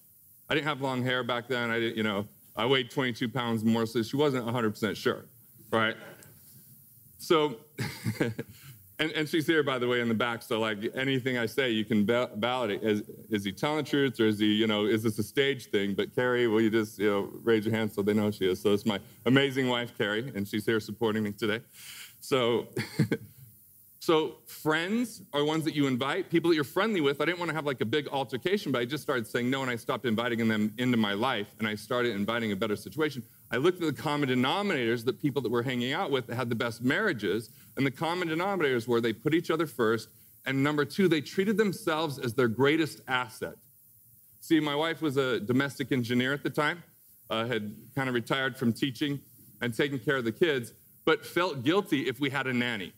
I 0.48 0.54
didn't 0.54 0.66
have 0.66 0.80
long 0.80 1.02
hair 1.02 1.22
back 1.22 1.48
then. 1.48 1.70
I 1.70 1.78
didn't, 1.78 1.96
you 1.96 2.02
know, 2.02 2.26
I 2.56 2.66
weighed 2.66 2.90
22 2.90 3.28
pounds 3.28 3.64
more, 3.64 3.86
so 3.86 4.02
she 4.02 4.16
wasn't 4.16 4.44
100% 4.46 4.96
sure, 4.96 5.24
right? 5.70 5.96
So 7.18 7.56
And, 8.98 9.10
and, 9.12 9.28
she's 9.28 9.46
here, 9.46 9.62
by 9.62 9.78
the 9.78 9.88
way, 9.88 10.00
in 10.00 10.08
the 10.08 10.14
back. 10.14 10.42
So, 10.42 10.60
like 10.60 10.78
anything 10.94 11.38
I 11.38 11.46
say, 11.46 11.70
you 11.70 11.84
can 11.84 12.06
validate. 12.06 12.82
Is, 12.82 13.02
is 13.30 13.44
he 13.44 13.50
telling 13.50 13.78
the 13.78 13.90
truth, 13.90 14.20
or 14.20 14.26
is 14.26 14.38
he, 14.38 14.46
you 14.46 14.66
know, 14.66 14.86
is 14.86 15.02
this 15.02 15.18
a 15.18 15.22
stage 15.22 15.70
thing? 15.70 15.94
But 15.94 16.14
Carrie, 16.14 16.46
will 16.46 16.60
you 16.60 16.70
just, 16.70 16.98
you 16.98 17.10
know, 17.10 17.30
raise 17.42 17.64
your 17.64 17.74
hand 17.74 17.92
so 17.92 18.02
they 18.02 18.14
know 18.14 18.30
she 18.30 18.48
is? 18.48 18.60
So 18.60 18.72
it's 18.72 18.86
my 18.86 19.00
amazing 19.26 19.68
wife, 19.68 19.96
Carrie, 19.96 20.30
and 20.34 20.46
she's 20.46 20.66
here 20.66 20.78
supporting 20.78 21.22
me 21.22 21.32
today. 21.32 21.60
So, 22.20 22.68
so 24.02 24.38
friends 24.46 25.22
are 25.32 25.44
ones 25.44 25.64
that 25.64 25.76
you 25.76 25.86
invite, 25.86 26.28
people 26.28 26.50
that 26.50 26.56
you're 26.56 26.64
friendly 26.64 27.00
with. 27.00 27.20
I 27.20 27.24
didn't 27.24 27.38
want 27.38 27.50
to 27.50 27.54
have 27.54 27.66
like 27.66 27.80
a 27.82 27.84
big 27.84 28.08
altercation, 28.08 28.72
but 28.72 28.80
I 28.80 28.84
just 28.84 29.00
started 29.00 29.28
saying 29.28 29.48
no, 29.48 29.62
and 29.62 29.70
I 29.70 29.76
stopped 29.76 30.06
inviting 30.06 30.48
them 30.48 30.74
into 30.76 30.96
my 30.96 31.12
life, 31.12 31.54
and 31.60 31.68
I 31.68 31.76
started 31.76 32.16
inviting 32.16 32.50
a 32.50 32.56
better 32.56 32.74
situation. 32.74 33.22
I 33.52 33.58
looked 33.58 33.80
at 33.80 33.94
the 33.94 34.02
common 34.02 34.28
denominators, 34.28 35.04
the 35.04 35.12
people 35.12 35.40
that 35.42 35.52
we're 35.52 35.62
hanging 35.62 35.92
out 35.92 36.10
with 36.10 36.26
that 36.26 36.34
had 36.34 36.48
the 36.48 36.56
best 36.56 36.82
marriages, 36.82 37.50
and 37.76 37.86
the 37.86 37.92
common 37.92 38.28
denominators 38.28 38.88
were 38.88 39.00
they 39.00 39.12
put 39.12 39.34
each 39.34 39.52
other 39.52 39.68
first, 39.68 40.08
and 40.46 40.64
number 40.64 40.84
two, 40.84 41.06
they 41.06 41.20
treated 41.20 41.56
themselves 41.56 42.18
as 42.18 42.34
their 42.34 42.48
greatest 42.48 43.02
asset. 43.06 43.54
See, 44.40 44.58
my 44.58 44.74
wife 44.74 45.00
was 45.00 45.16
a 45.16 45.38
domestic 45.38 45.92
engineer 45.92 46.32
at 46.32 46.42
the 46.42 46.50
time, 46.50 46.82
uh, 47.30 47.46
had 47.46 47.76
kind 47.94 48.08
of 48.08 48.16
retired 48.16 48.56
from 48.56 48.72
teaching 48.72 49.20
and 49.60 49.72
taking 49.72 50.00
care 50.00 50.16
of 50.16 50.24
the 50.24 50.32
kids, 50.32 50.72
but 51.04 51.24
felt 51.24 51.62
guilty 51.62 52.08
if 52.08 52.18
we 52.18 52.30
had 52.30 52.48
a 52.48 52.52
nanny. 52.52 52.94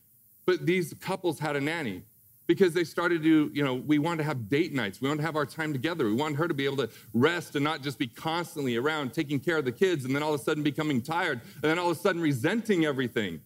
But 0.47 0.67
these 0.67 0.95
couples 1.01 1.39
had 1.39 1.57
a 1.57 1.61
nanny 1.61 2.03
because 2.47 2.75
they 2.75 2.85
started 2.85 3.23
to, 3.23 3.51
you 3.55 3.65
know, 3.65 3.75
we 3.75 3.99
wanted 3.99 4.19
to 4.19 4.25
have 4.25 4.49
date 4.49 4.75
nights. 4.75 5.01
We 5.01 5.09
wanted 5.09 5.23
to 5.23 5.27
have 5.27 5.37
our 5.37 5.47
time 5.47 5.73
together. 5.73 6.05
We 6.05 6.13
wanted 6.13 6.37
her 6.37 6.49
to 6.49 6.55
be 6.55 6.67
able 6.67 6.77
to 6.79 6.91
rest 7.15 7.55
and 7.57 7.65
not 7.65 7.83
just 7.83 7.99
be 7.99 8.07
constantly 8.07 8.77
around 8.77 9.15
taking 9.15 9.41
care 9.41 9.57
of 9.57 9.65
the 9.65 9.73
kids 9.73 10.05
and 10.05 10.15
then 10.15 10.23
all 10.23 10.35
of 10.35 10.41
a 10.41 10.45
sudden 10.45 10.63
becoming 10.63 11.01
tired 11.01 11.41
and 11.55 11.63
then 11.63 11.79
all 11.79 11.91
of 11.91 11.97
a 11.97 12.01
sudden 12.01 12.21
resenting 12.21 12.85
everything 12.85 13.41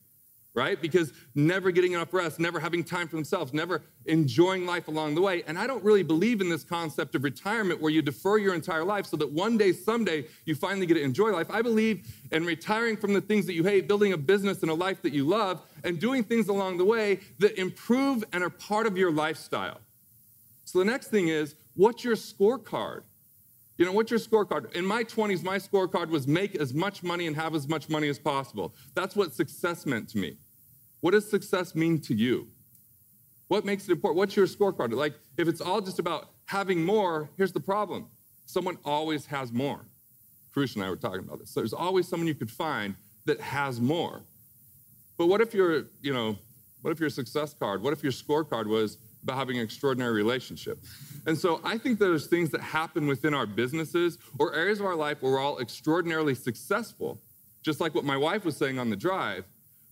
right? 0.58 0.82
Because 0.82 1.12
never 1.36 1.70
getting 1.70 1.92
enough 1.92 2.12
rest, 2.12 2.40
never 2.40 2.58
having 2.58 2.82
time 2.82 3.06
for 3.06 3.14
themselves, 3.14 3.54
never 3.54 3.80
enjoying 4.06 4.66
life 4.66 4.88
along 4.88 5.14
the 5.14 5.20
way. 5.20 5.44
And 5.46 5.56
I 5.56 5.68
don't 5.68 5.84
really 5.84 6.02
believe 6.02 6.40
in 6.40 6.48
this 6.48 6.64
concept 6.64 7.14
of 7.14 7.22
retirement 7.22 7.80
where 7.80 7.92
you 7.92 8.02
defer 8.02 8.38
your 8.38 8.54
entire 8.54 8.84
life 8.84 9.06
so 9.06 9.16
that 9.18 9.30
one 9.30 9.56
day, 9.56 9.72
someday, 9.72 10.26
you 10.44 10.56
finally 10.56 10.84
get 10.84 10.94
to 10.94 11.00
enjoy 11.00 11.30
life. 11.30 11.48
I 11.48 11.62
believe 11.62 12.06
in 12.32 12.44
retiring 12.44 12.96
from 12.96 13.12
the 13.12 13.20
things 13.20 13.46
that 13.46 13.54
you 13.54 13.62
hate, 13.62 13.86
building 13.86 14.12
a 14.12 14.18
business 14.18 14.62
and 14.62 14.70
a 14.70 14.74
life 14.74 15.00
that 15.02 15.12
you 15.12 15.24
love, 15.24 15.62
and 15.84 16.00
doing 16.00 16.24
things 16.24 16.48
along 16.48 16.78
the 16.78 16.84
way 16.84 17.20
that 17.38 17.56
improve 17.56 18.24
and 18.32 18.42
are 18.42 18.50
part 18.50 18.86
of 18.86 18.98
your 18.98 19.12
lifestyle. 19.12 19.78
So 20.64 20.80
the 20.80 20.84
next 20.84 21.08
thing 21.08 21.28
is, 21.28 21.54
what's 21.76 22.02
your 22.02 22.16
scorecard? 22.16 23.02
You 23.78 23.84
know, 23.84 23.92
what's 23.92 24.10
your 24.10 24.18
scorecard? 24.18 24.72
In 24.74 24.84
my 24.84 25.04
20s, 25.04 25.44
my 25.44 25.56
scorecard 25.56 26.08
was 26.08 26.26
make 26.26 26.56
as 26.56 26.74
much 26.74 27.04
money 27.04 27.28
and 27.28 27.36
have 27.36 27.54
as 27.54 27.68
much 27.68 27.88
money 27.88 28.08
as 28.08 28.18
possible. 28.18 28.74
That's 28.94 29.14
what 29.14 29.32
success 29.32 29.86
meant 29.86 30.08
to 30.10 30.18
me. 30.18 30.36
What 31.00 31.12
does 31.12 31.28
success 31.28 31.74
mean 31.74 32.00
to 32.02 32.14
you? 32.14 32.48
What 33.48 33.64
makes 33.64 33.88
it 33.88 33.92
important? 33.92 34.18
What's 34.18 34.36
your 34.36 34.46
scorecard? 34.46 34.92
Like, 34.92 35.14
if 35.36 35.48
it's 35.48 35.60
all 35.60 35.80
just 35.80 35.98
about 35.98 36.30
having 36.46 36.84
more, 36.84 37.30
here's 37.36 37.52
the 37.52 37.60
problem 37.60 38.08
someone 38.46 38.78
always 38.84 39.26
has 39.26 39.52
more. 39.52 39.84
Karush 40.54 40.74
and 40.74 40.82
I 40.82 40.88
were 40.88 40.96
talking 40.96 41.20
about 41.20 41.38
this. 41.38 41.50
So 41.50 41.60
there's 41.60 41.74
always 41.74 42.08
someone 42.08 42.26
you 42.26 42.34
could 42.34 42.50
find 42.50 42.94
that 43.26 43.40
has 43.40 43.78
more. 43.78 44.22
But 45.18 45.26
what 45.26 45.42
if 45.42 45.52
your, 45.52 45.84
you 46.00 46.14
know, 46.14 46.38
what 46.80 46.90
if 46.90 46.98
your 46.98 47.10
success 47.10 47.52
card, 47.52 47.82
what 47.82 47.92
if 47.92 48.02
your 48.02 48.12
scorecard 48.12 48.66
was 48.66 48.96
about 49.22 49.36
having 49.36 49.58
an 49.58 49.64
extraordinary 49.64 50.14
relationship? 50.14 50.82
And 51.26 51.36
so 51.36 51.60
I 51.62 51.76
think 51.76 51.98
there's 51.98 52.26
things 52.26 52.48
that 52.50 52.62
happen 52.62 53.06
within 53.06 53.34
our 53.34 53.46
businesses 53.46 54.16
or 54.38 54.54
areas 54.54 54.80
of 54.80 54.86
our 54.86 54.96
life 54.96 55.20
where 55.20 55.32
we're 55.32 55.40
all 55.40 55.58
extraordinarily 55.58 56.34
successful, 56.34 57.20
just 57.62 57.80
like 57.80 57.94
what 57.94 58.04
my 58.04 58.16
wife 58.16 58.46
was 58.46 58.56
saying 58.56 58.78
on 58.78 58.88
the 58.88 58.96
drive 58.96 59.44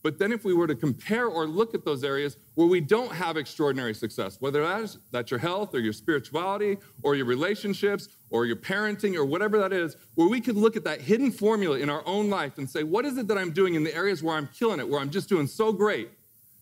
But 0.06 0.20
then 0.20 0.30
if 0.30 0.44
we 0.44 0.54
were 0.54 0.68
to 0.68 0.76
compare 0.76 1.26
or 1.26 1.48
look 1.48 1.74
at 1.74 1.84
those 1.84 2.04
areas 2.04 2.36
where 2.54 2.68
we 2.68 2.80
don't 2.80 3.10
have 3.10 3.36
extraordinary 3.36 3.92
success, 3.92 4.36
whether 4.38 4.62
that's, 4.62 4.98
that's 5.10 5.32
your 5.32 5.40
health 5.40 5.74
or 5.74 5.80
your 5.80 5.92
spirituality 5.92 6.78
or 7.02 7.16
your 7.16 7.26
relationships 7.26 8.06
or 8.30 8.46
your 8.46 8.54
parenting 8.54 9.16
or 9.16 9.24
whatever 9.24 9.58
that 9.58 9.72
is, 9.72 9.96
where 10.14 10.28
we 10.28 10.40
could 10.40 10.56
look 10.56 10.76
at 10.76 10.84
that 10.84 11.00
hidden 11.00 11.32
formula 11.32 11.80
in 11.80 11.90
our 11.90 12.06
own 12.06 12.30
life 12.30 12.58
and 12.58 12.70
say, 12.70 12.84
what 12.84 13.04
is 13.04 13.18
it 13.18 13.26
that 13.26 13.36
I'm 13.36 13.50
doing 13.50 13.74
in 13.74 13.82
the 13.82 13.92
areas 13.96 14.22
where 14.22 14.36
I'm 14.36 14.48
killing 14.56 14.78
it, 14.78 14.88
where 14.88 15.00
I'm 15.00 15.10
just 15.10 15.28
doing 15.28 15.48
so 15.48 15.72
great, 15.72 16.08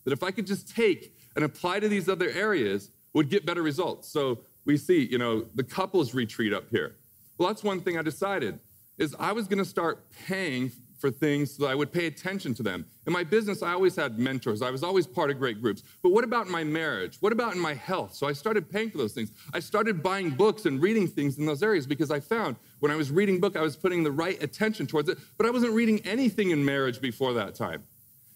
that 0.04 0.14
if 0.14 0.22
I 0.22 0.30
could 0.30 0.46
just 0.46 0.74
take 0.74 1.14
and 1.36 1.44
apply 1.44 1.80
to 1.80 1.88
these 1.88 2.08
other 2.08 2.30
areas, 2.30 2.92
would 3.12 3.28
get 3.28 3.44
better 3.44 3.62
results. 3.62 4.08
So 4.08 4.38
we 4.64 4.78
see, 4.78 5.04
you 5.04 5.18
know, 5.18 5.44
the 5.54 5.64
couples 5.64 6.14
retreat 6.14 6.54
up 6.54 6.64
here. 6.70 6.96
Well, 7.36 7.48
that's 7.48 7.62
one 7.62 7.82
thing 7.82 7.98
I 7.98 8.02
decided 8.02 8.58
is 8.96 9.14
I 9.18 9.32
was 9.32 9.48
going 9.48 9.58
to 9.58 9.68
start 9.68 10.02
paying 10.26 10.72
for 11.04 11.10
things 11.10 11.54
so 11.54 11.64
that 11.64 11.68
I 11.68 11.74
would 11.74 11.92
pay 11.92 12.06
attention 12.06 12.54
to 12.54 12.62
them. 12.62 12.86
In 13.06 13.12
my 13.12 13.24
business, 13.24 13.62
I 13.62 13.74
always 13.74 13.94
had 13.94 14.18
mentors. 14.18 14.62
I 14.62 14.70
was 14.70 14.82
always 14.82 15.06
part 15.06 15.30
of 15.30 15.38
great 15.38 15.60
groups. 15.60 15.82
But 16.02 16.12
what 16.12 16.24
about 16.24 16.48
my 16.48 16.64
marriage? 16.64 17.18
What 17.20 17.30
about 17.30 17.54
in 17.54 17.60
my 17.60 17.74
health? 17.74 18.14
So 18.14 18.26
I 18.26 18.32
started 18.32 18.70
paying 18.70 18.90
for 18.90 18.96
those 18.96 19.12
things. 19.12 19.30
I 19.52 19.60
started 19.60 20.02
buying 20.02 20.30
books 20.30 20.64
and 20.64 20.80
reading 20.80 21.06
things 21.06 21.36
in 21.36 21.44
those 21.44 21.62
areas 21.62 21.86
because 21.86 22.10
I 22.10 22.20
found 22.20 22.56
when 22.80 22.90
I 22.90 22.96
was 22.96 23.10
reading 23.10 23.38
book, 23.38 23.54
I 23.54 23.60
was 23.60 23.76
putting 23.76 24.02
the 24.02 24.12
right 24.12 24.42
attention 24.42 24.86
towards 24.86 25.10
it, 25.10 25.18
but 25.36 25.46
I 25.46 25.50
wasn't 25.50 25.74
reading 25.74 26.00
anything 26.06 26.52
in 26.52 26.64
marriage 26.64 27.02
before 27.02 27.34
that 27.34 27.54
time. 27.54 27.82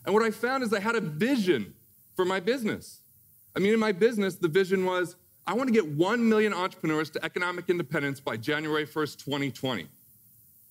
And 0.05 0.13
what 0.13 0.23
I 0.23 0.31
found 0.31 0.63
is 0.63 0.75
I 0.75 0.81
had 0.81 0.95
a 0.95 1.01
vision 1.01 1.73
for 2.17 2.27
my 2.27 2.39
business. 2.39 3.01
I 3.57 3.61
mean, 3.61 3.73
in 3.73 3.81
my 3.81 3.93
business, 3.93 4.35
the 4.35 4.49
vision 4.49 4.85
was 4.85 5.17
I 5.47 5.55
want 5.55 5.69
to 5.69 5.73
get 5.73 5.87
1 5.87 6.29
million 6.29 6.53
entrepreneurs 6.53 7.09
to 7.11 7.25
economic 7.25 7.71
independence 7.71 8.21
by 8.21 8.37
January 8.37 8.87
1st, 8.87 9.25
2020. 9.25 9.89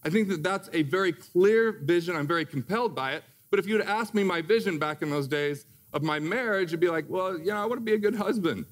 I 0.07 0.09
think 0.09 0.29
that 0.29 0.41
that's 0.41 0.69
a 0.71 0.83
very 0.83 1.11
clear 1.11 1.81
vision. 1.83 2.15
I'm 2.15 2.27
very 2.27 2.45
compelled 2.45 2.95
by 2.95 3.15
it. 3.15 3.25
But 3.51 3.59
if 3.59 3.67
you'd 3.67 3.81
asked 3.81 4.13
me 4.13 4.23
my 4.23 4.41
vision 4.41 4.79
back 4.79 5.01
in 5.01 5.09
those 5.09 5.27
days 5.27 5.65
of 5.91 6.01
my 6.01 6.17
marriage, 6.17 6.69
it'd 6.69 6.79
be 6.79 6.87
like, 6.87 7.03
well, 7.09 7.37
you 7.37 7.47
know, 7.47 7.57
I 7.57 7.65
want 7.65 7.81
to 7.81 7.83
be 7.83 7.91
a 7.91 7.97
good 7.97 8.15
husband. 8.15 8.65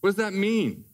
What 0.00 0.08
does 0.08 0.16
that 0.16 0.32
mean? 0.32 0.86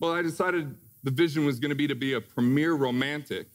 Well, 0.00 0.12
I 0.12 0.20
decided 0.20 0.74
the 1.02 1.12
vision 1.12 1.46
was 1.46 1.58
going 1.58 1.70
to 1.70 1.74
be 1.74 1.86
to 1.86 1.94
be 1.94 2.12
a 2.12 2.20
premier 2.20 2.74
romantic 2.74 3.46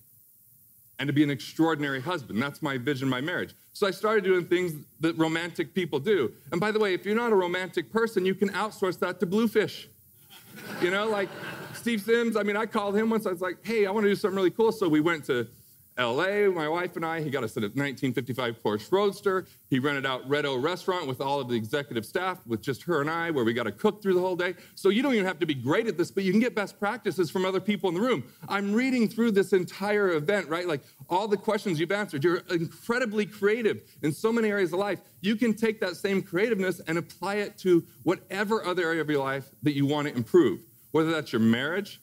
and 0.98 1.06
to 1.06 1.14
be 1.14 1.22
an 1.22 1.30
extraordinary 1.30 2.02
husband. 2.02 2.42
That's 2.42 2.64
my 2.64 2.80
vision, 2.80 3.08
my 3.08 3.22
marriage. 3.22 3.54
So 3.74 3.86
I 3.86 3.92
started 3.92 4.24
doing 4.24 4.48
things 4.48 4.74
that 5.02 5.16
romantic 5.16 5.76
people 5.76 6.00
do. 6.00 6.32
And 6.52 6.60
by 6.60 6.72
the 6.72 6.80
way, 6.80 6.96
if 6.96 7.06
you're 7.06 7.16
not 7.16 7.32
a 7.32 7.36
romantic 7.36 7.92
person, 7.94 8.26
you 8.26 8.34
can 8.34 8.50
outsource 8.50 8.98
that 9.02 9.20
to 9.20 9.28
Bluefish. 9.28 9.90
You 10.82 10.92
know, 10.92 11.10
like 11.10 11.30
Steve 11.74 12.02
Sims, 12.02 12.36
I 12.36 12.44
mean, 12.44 12.56
I 12.56 12.66
called 12.66 12.96
him 12.96 13.10
once. 13.10 13.26
I 13.26 13.32
was 13.32 13.42
like, 13.42 13.58
hey, 13.64 13.86
I 13.86 13.92
want 13.92 14.04
to 14.06 14.10
do 14.10 14.16
something 14.16 14.36
really 14.36 14.52
cool. 14.52 14.72
So 14.72 14.88
we 14.88 15.02
went 15.02 15.26
to 15.26 15.48
LA, 16.00 16.50
my 16.50 16.68
wife 16.68 16.96
and 16.96 17.06
I. 17.06 17.22
He 17.22 17.30
got 17.30 17.44
us 17.44 17.58
a 17.58 17.62
1955 17.62 18.64
Porsche 18.64 18.92
Roadster. 18.92 19.46
He 19.70 19.80
rented 19.80 20.06
out 20.06 20.28
Red 20.30 20.46
O 20.46 20.56
restaurant 20.58 21.08
with 21.08 21.22
all 21.22 21.40
of 21.40 21.50
the 21.50 21.56
executive 21.56 22.06
staff, 22.06 22.40
with 22.48 22.62
just 22.62 22.84
her 22.84 23.02
and 23.02 23.10
I, 23.10 23.32
where 23.32 23.44
we 23.44 23.54
got 23.54 23.64
to 23.64 23.72
cook 23.72 24.02
through 24.02 24.14
the 24.14 24.22
whole 24.22 24.36
day. 24.36 24.56
So 24.76 24.90
you 24.90 25.04
don't 25.04 25.14
even 25.14 25.26
have 25.26 25.40
to 25.40 25.46
be 25.46 25.54
great 25.54 25.88
at 25.88 25.98
this, 25.98 26.10
but 26.10 26.24
you 26.24 26.32
can 26.32 26.40
get 26.40 26.56
best 26.56 26.80
practices 26.80 27.30
from 27.30 27.46
other 27.46 27.60
people 27.60 27.90
in 27.90 27.96
the 27.96 28.02
room. 28.02 28.24
I'm 28.48 28.74
reading 28.74 29.08
through 29.10 29.32
this 29.32 29.54
entire 29.54 30.14
event, 30.14 30.48
right? 30.48 30.68
Like 30.68 30.82
all 31.10 31.28
the 31.28 31.38
questions 31.38 31.80
you've 31.80 31.92
answered. 31.92 32.24
You're 32.24 32.44
incredibly 32.50 33.26
creative 33.26 33.82
in 34.02 34.12
so 34.14 34.32
many 34.32 34.50
areas 34.50 34.74
of 34.74 34.80
life. 34.80 35.02
You 35.22 35.36
can 35.36 35.54
take 35.54 35.80
that 35.82 35.98
same 35.98 36.22
creativeness 36.22 36.80
and 36.88 36.98
apply 36.98 37.36
it 37.36 37.58
to 37.60 37.84
whatever 38.04 38.66
other 38.66 38.84
area 38.84 39.02
of 39.02 39.10
your 39.10 39.20
life 39.20 39.50
that 39.64 39.74
you 39.74 39.86
want 39.86 40.08
to 40.08 40.16
improve 40.16 40.62
whether 40.92 41.12
that's 41.12 41.32
your 41.32 41.42
marriage, 41.42 42.02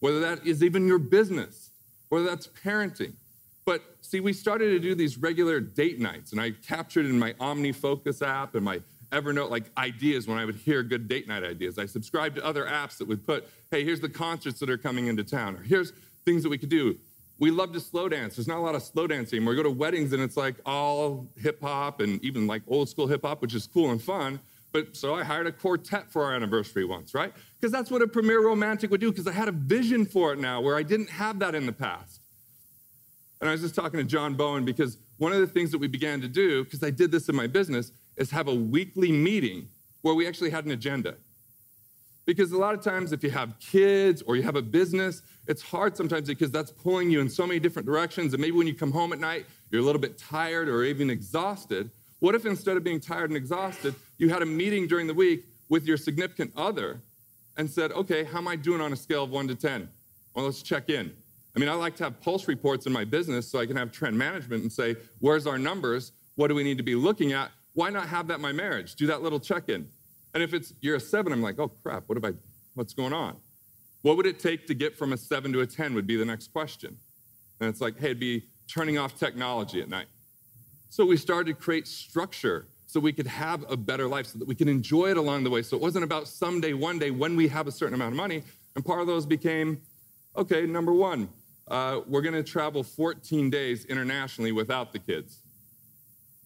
whether 0.00 0.20
that 0.20 0.46
is 0.46 0.62
even 0.62 0.86
your 0.86 0.98
business, 0.98 1.65
whether 2.08 2.26
that's 2.26 2.46
parenting. 2.46 3.12
But 3.64 3.82
see, 4.00 4.20
we 4.20 4.32
started 4.32 4.70
to 4.70 4.78
do 4.78 4.94
these 4.94 5.18
regular 5.18 5.60
date 5.60 5.98
nights, 5.98 6.32
and 6.32 6.40
I 6.40 6.52
captured 6.52 7.06
in 7.06 7.18
my 7.18 7.32
OmniFocus 7.34 8.26
app 8.26 8.54
and 8.54 8.64
my 8.64 8.80
Evernote 9.12 9.50
like 9.50 9.70
ideas 9.78 10.26
when 10.26 10.36
I 10.36 10.44
would 10.44 10.56
hear 10.56 10.82
good 10.82 11.08
date 11.08 11.28
night 11.28 11.44
ideas. 11.44 11.78
I 11.78 11.86
subscribed 11.86 12.36
to 12.36 12.44
other 12.44 12.64
apps 12.64 12.98
that 12.98 13.06
would 13.06 13.24
put, 13.24 13.48
hey, 13.70 13.84
here's 13.84 14.00
the 14.00 14.08
concerts 14.08 14.58
that 14.60 14.68
are 14.68 14.78
coming 14.78 15.06
into 15.06 15.22
town, 15.22 15.56
or 15.56 15.62
here's 15.62 15.92
things 16.24 16.42
that 16.42 16.48
we 16.48 16.58
could 16.58 16.68
do. 16.68 16.96
We 17.38 17.50
love 17.50 17.72
to 17.72 17.80
slow 17.80 18.08
dance. 18.08 18.36
There's 18.36 18.48
not 18.48 18.58
a 18.58 18.60
lot 18.60 18.74
of 18.74 18.82
slow 18.82 19.06
dancing. 19.06 19.44
We 19.44 19.54
go 19.54 19.62
to 19.62 19.70
weddings 19.70 20.12
and 20.12 20.22
it's 20.22 20.36
like 20.36 20.56
all 20.64 21.28
hip 21.36 21.60
hop 21.60 22.00
and 22.00 22.22
even 22.24 22.46
like 22.46 22.62
old 22.66 22.88
school 22.88 23.06
hip 23.06 23.22
hop, 23.22 23.42
which 23.42 23.54
is 23.54 23.66
cool 23.66 23.90
and 23.90 24.02
fun. 24.02 24.40
But 24.72 24.96
so 24.96 25.14
I 25.14 25.24
hired 25.24 25.46
a 25.46 25.52
quartet 25.52 26.10
for 26.10 26.24
our 26.24 26.34
anniversary 26.34 26.84
once, 26.84 27.14
right? 27.14 27.32
Because 27.58 27.72
that's 27.72 27.90
what 27.90 28.02
a 28.02 28.06
premier 28.06 28.44
romantic 28.44 28.90
would 28.90 29.00
do, 29.00 29.10
because 29.10 29.26
I 29.26 29.32
had 29.32 29.48
a 29.48 29.52
vision 29.52 30.04
for 30.04 30.32
it 30.32 30.38
now 30.38 30.60
where 30.60 30.76
I 30.76 30.82
didn't 30.82 31.08
have 31.08 31.38
that 31.38 31.54
in 31.54 31.66
the 31.66 31.72
past. 31.72 32.20
And 33.40 33.48
I 33.48 33.52
was 33.52 33.60
just 33.60 33.74
talking 33.74 33.98
to 33.98 34.04
John 34.04 34.34
Bowen 34.34 34.64
because 34.64 34.98
one 35.18 35.32
of 35.32 35.40
the 35.40 35.46
things 35.46 35.70
that 35.70 35.78
we 35.78 35.88
began 35.88 36.20
to 36.20 36.28
do, 36.28 36.64
because 36.64 36.82
I 36.82 36.90
did 36.90 37.10
this 37.10 37.28
in 37.28 37.36
my 37.36 37.46
business, 37.46 37.92
is 38.16 38.30
have 38.30 38.48
a 38.48 38.54
weekly 38.54 39.12
meeting 39.12 39.68
where 40.02 40.14
we 40.14 40.26
actually 40.26 40.50
had 40.50 40.64
an 40.64 40.70
agenda. 40.70 41.16
Because 42.24 42.50
a 42.52 42.58
lot 42.58 42.74
of 42.74 42.82
times, 42.82 43.12
if 43.12 43.22
you 43.22 43.30
have 43.30 43.58
kids 43.60 44.20
or 44.22 44.36
you 44.36 44.42
have 44.42 44.56
a 44.56 44.62
business, 44.62 45.22
it's 45.46 45.62
hard 45.62 45.96
sometimes 45.96 46.26
because 46.26 46.50
that's 46.50 46.72
pulling 46.72 47.08
you 47.10 47.20
in 47.20 47.28
so 47.28 47.46
many 47.46 47.60
different 47.60 47.86
directions. 47.86 48.34
And 48.34 48.40
maybe 48.40 48.56
when 48.56 48.66
you 48.66 48.74
come 48.74 48.90
home 48.90 49.12
at 49.12 49.20
night, 49.20 49.46
you're 49.70 49.80
a 49.80 49.84
little 49.84 50.00
bit 50.00 50.18
tired 50.18 50.68
or 50.68 50.82
even 50.82 51.08
exhausted. 51.08 51.90
What 52.20 52.34
if 52.34 52.46
instead 52.46 52.76
of 52.76 52.84
being 52.84 53.00
tired 53.00 53.30
and 53.30 53.36
exhausted, 53.36 53.94
you 54.18 54.28
had 54.28 54.42
a 54.42 54.46
meeting 54.46 54.86
during 54.86 55.06
the 55.06 55.14
week 55.14 55.44
with 55.68 55.86
your 55.86 55.96
significant 55.96 56.52
other 56.56 57.00
and 57.56 57.70
said, 57.70 57.92
okay, 57.92 58.24
how 58.24 58.38
am 58.38 58.48
I 58.48 58.56
doing 58.56 58.80
on 58.80 58.92
a 58.92 58.96
scale 58.96 59.24
of 59.24 59.30
one 59.30 59.48
to 59.48 59.54
10? 59.54 59.88
Well, 60.34 60.44
let's 60.44 60.62
check 60.62 60.88
in. 60.88 61.12
I 61.54 61.58
mean, 61.58 61.68
I 61.68 61.74
like 61.74 61.96
to 61.96 62.04
have 62.04 62.20
pulse 62.20 62.48
reports 62.48 62.86
in 62.86 62.92
my 62.92 63.04
business 63.04 63.48
so 63.50 63.58
I 63.58 63.66
can 63.66 63.76
have 63.76 63.90
trend 63.90 64.16
management 64.16 64.62
and 64.62 64.70
say, 64.70 64.96
where's 65.20 65.46
our 65.46 65.58
numbers? 65.58 66.12
What 66.34 66.48
do 66.48 66.54
we 66.54 66.62
need 66.62 66.76
to 66.76 66.84
be 66.84 66.94
looking 66.94 67.32
at? 67.32 67.50
Why 67.72 67.88
not 67.90 68.08
have 68.08 68.26
that 68.28 68.36
in 68.36 68.42
my 68.42 68.52
marriage? 68.52 68.94
Do 68.94 69.06
that 69.06 69.22
little 69.22 69.40
check 69.40 69.68
in. 69.68 69.88
And 70.34 70.42
if 70.42 70.52
it's 70.52 70.74
you're 70.82 70.96
a 70.96 71.00
seven, 71.00 71.32
I'm 71.32 71.42
like, 71.42 71.58
oh 71.58 71.68
crap, 71.68 72.04
what 72.06 72.16
have 72.22 72.24
I, 72.24 72.36
what's 72.74 72.92
going 72.92 73.14
on? 73.14 73.36
What 74.02 74.18
would 74.18 74.26
it 74.26 74.38
take 74.38 74.66
to 74.66 74.74
get 74.74 74.96
from 74.96 75.12
a 75.14 75.16
seven 75.16 75.52
to 75.54 75.60
a 75.60 75.66
10 75.66 75.94
would 75.94 76.06
be 76.06 76.16
the 76.16 76.24
next 76.24 76.52
question. 76.52 76.96
And 77.58 77.68
it's 77.70 77.80
like, 77.80 77.98
hey, 77.98 78.06
it'd 78.06 78.20
be 78.20 78.44
turning 78.68 78.98
off 78.98 79.18
technology 79.18 79.80
at 79.80 79.88
night. 79.88 80.06
So 80.88 81.04
we 81.04 81.16
started 81.16 81.56
to 81.56 81.62
create 81.62 81.86
structure 81.86 82.68
so 82.86 83.00
we 83.00 83.12
could 83.12 83.26
have 83.26 83.64
a 83.70 83.76
better 83.76 84.06
life, 84.06 84.26
so 84.26 84.38
that 84.38 84.46
we 84.46 84.54
can 84.54 84.68
enjoy 84.68 85.10
it 85.10 85.16
along 85.16 85.44
the 85.44 85.50
way. 85.50 85.60
So 85.62 85.76
it 85.76 85.82
wasn't 85.82 86.04
about 86.04 86.28
someday, 86.28 86.72
one 86.72 86.98
day, 86.98 87.10
when 87.10 87.36
we 87.36 87.48
have 87.48 87.66
a 87.66 87.72
certain 87.72 87.94
amount 87.94 88.12
of 88.12 88.16
money. 88.16 88.42
And 88.74 88.84
part 88.84 89.00
of 89.00 89.06
those 89.06 89.26
became 89.26 89.80
okay, 90.36 90.66
number 90.66 90.92
one, 90.92 91.28
uh, 91.68 92.00
we're 92.06 92.20
going 92.20 92.34
to 92.34 92.42
travel 92.42 92.82
14 92.82 93.50
days 93.50 93.84
internationally 93.86 94.52
without 94.52 94.92
the 94.92 94.98
kids. 94.98 95.40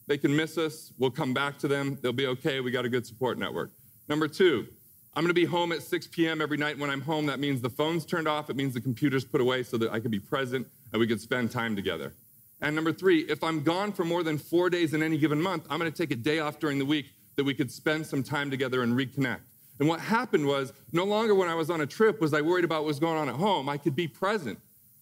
They 0.07 0.17
can 0.17 0.35
miss 0.35 0.57
us. 0.57 0.93
We'll 0.99 1.11
come 1.11 1.35
back 1.35 1.59
to 1.59 1.69
them. 1.69 1.99
They'll 2.01 2.13
be 2.13 2.27
okay. 2.27 2.61
We 2.61 2.71
got 2.71 2.85
a 2.85 2.89
good 2.89 3.07
support 3.07 3.39
network. 3.39 3.71
Number 4.09 4.27
two, 4.27 4.67
I'm 5.15 5.23
going 5.23 5.29
to 5.29 5.35
be 5.35 5.45
home 5.45 5.73
at 5.73 5.83
6 5.83 6.07
p.m. 6.09 6.41
every 6.41 6.57
night. 6.57 6.79
When 6.79 6.89
I'm 6.89 7.01
home, 7.01 7.27
that 7.27 7.41
means 7.41 7.61
the 7.61 7.71
phone's 7.71 8.07
turned 8.07 8.29
off. 8.29 8.49
It 8.49 8.57
means 8.57 8.75
the 8.75 8.81
computer's 8.81 9.25
put 9.25 9.41
away 9.41 9.63
so 9.63 9.77
that 9.79 9.93
I 9.93 10.01
can 10.01 10.11
be 10.11 10.21
present 10.21 10.67
and 10.93 11.01
we 11.01 11.07
can 11.07 11.19
spend 11.19 11.51
time 11.51 11.77
together. 11.77 12.15
And 12.63 12.75
number 12.75 12.93
three, 12.93 13.21
if 13.21 13.43
I'm 13.43 13.63
gone 13.63 13.93
for 13.93 14.05
more 14.05 14.23
than 14.23 14.39
four 14.39 14.69
days 14.69 14.93
in 14.93 15.03
any 15.03 15.17
given 15.17 15.41
month, 15.41 15.67
I'm 15.71 15.79
going 15.79 15.91
to 15.91 15.97
take 15.97 16.11
a 16.11 16.17
day 16.17 16.41
off 16.41 16.59
during 16.59 16.79
the 16.79 16.85
week 16.85 17.07
that 17.37 17.45
we 17.45 17.55
could 17.55 17.71
spend 17.71 18.07
some 18.07 18.23
time 18.23 18.51
together 18.51 18.83
and 18.83 18.93
reconnect. 18.93 19.41
And 19.79 19.89
what 19.89 20.01
happened 20.01 20.47
was, 20.47 20.75
no 20.93 21.05
longer 21.05 21.35
when 21.35 21.49
I 21.49 21.55
was 21.55 21.71
on 21.71 21.81
a 21.81 21.87
trip 21.87 22.21
was 22.21 22.35
I 22.35 22.43
worried 22.43 22.65
about 22.65 22.83
what 22.83 22.89
was 22.89 22.99
going 22.99 23.17
on 23.17 23.31
at 23.31 23.37
home. 23.37 23.69
I 23.69 23.79
could 23.79 23.97
be 23.97 24.07
present. 24.07 24.59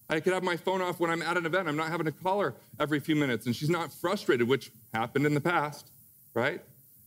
I 0.09 0.21
could 0.21 0.33
have 0.33 0.45
my 0.45 0.57
phone 0.57 0.81
off 0.81 1.00
when 1.00 1.11
I'm 1.11 1.21
at 1.21 1.37
an 1.37 1.45
event. 1.45 1.69
I'm 1.69 1.77
not 1.77 1.88
having 1.88 2.07
to 2.07 2.12
call 2.12 2.41
her 2.41 2.55
every 2.79 3.00
few 3.00 3.17
minutes, 3.17 3.47
and 3.47 3.55
she's 3.55 3.69
not 3.69 3.93
frustrated, 3.93 4.49
which 4.49 4.71
happened 4.95 5.27
in 5.27 5.35
the 5.35 5.41
past, 5.41 5.91
right? 6.33 6.62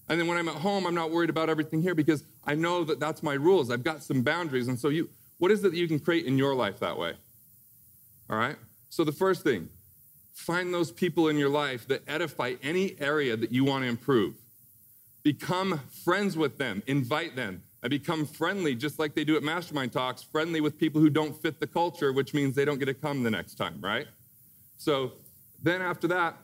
And 0.09 0.19
then 0.19 0.27
when 0.27 0.37
I'm 0.37 0.49
at 0.49 0.55
home, 0.55 0.85
I'm 0.85 0.93
not 0.93 1.11
worried 1.11 1.29
about 1.29 1.49
everything 1.49 1.81
here 1.81 1.95
because 1.95 2.25
I 2.45 2.53
know 2.53 2.83
that 2.83 2.99
that's 2.99 3.23
my 3.23 3.33
rules. 3.33 3.71
I've 3.71 3.83
got 3.83 4.03
some 4.03 4.21
boundaries. 4.21 4.67
And 4.67 4.77
so, 4.77 4.89
you, 4.89 5.09
what 5.37 5.51
is 5.51 5.63
it 5.63 5.71
that 5.71 5.77
you 5.77 5.87
can 5.87 5.99
create 5.99 6.25
in 6.25 6.37
your 6.37 6.53
life 6.53 6.79
that 6.79 6.97
way? 6.97 7.13
All 8.29 8.37
right? 8.37 8.57
So, 8.89 9.05
the 9.05 9.13
first 9.13 9.43
thing, 9.43 9.69
Find 10.45 10.73
those 10.73 10.91
people 10.91 11.27
in 11.27 11.37
your 11.37 11.49
life 11.49 11.87
that 11.87 12.01
edify 12.07 12.55
any 12.63 12.95
area 12.99 13.37
that 13.37 13.51
you 13.51 13.63
want 13.63 13.83
to 13.83 13.87
improve. 13.87 14.33
Become 15.21 15.79
friends 16.03 16.35
with 16.35 16.57
them, 16.57 16.81
invite 16.87 17.35
them, 17.35 17.61
and 17.83 17.91
become 17.91 18.25
friendly, 18.25 18.73
just 18.73 18.97
like 18.97 19.13
they 19.13 19.23
do 19.23 19.37
at 19.37 19.43
Mastermind 19.43 19.93
Talks, 19.93 20.23
friendly 20.23 20.59
with 20.59 20.79
people 20.79 20.99
who 20.99 21.11
don't 21.11 21.39
fit 21.39 21.59
the 21.59 21.67
culture, 21.67 22.11
which 22.11 22.33
means 22.33 22.55
they 22.55 22.65
don't 22.65 22.79
get 22.79 22.87
to 22.87 22.93
come 22.95 23.21
the 23.21 23.29
next 23.29 23.53
time, 23.53 23.77
right? 23.81 24.07
So 24.77 25.11
then 25.61 25.79
after 25.79 26.07
that, 26.07 26.37